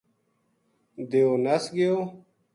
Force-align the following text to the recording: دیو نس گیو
دیو 1.09 1.29
نس 1.43 1.63
گیو 1.75 1.95